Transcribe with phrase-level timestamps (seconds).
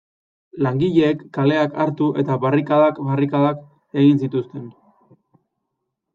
[0.67, 3.63] Langileek kaleak hartu eta barrikadak barrikadak
[4.07, 4.67] egin zituzten.